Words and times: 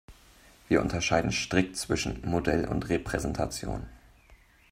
Wir 0.67 0.81
unterscheiden 0.81 1.31
strikt 1.31 1.77
zwischen 1.77 2.25
Modell 2.27 2.65
und 2.67 2.89
Repräsentation. 2.89 3.85